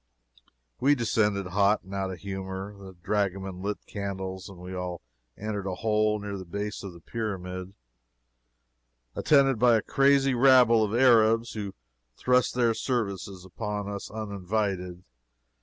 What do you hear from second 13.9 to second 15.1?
uninvited.